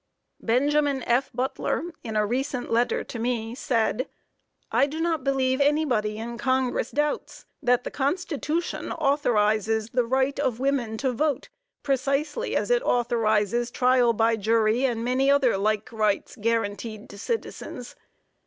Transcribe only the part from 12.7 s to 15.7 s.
it authorizes trial by jury and many other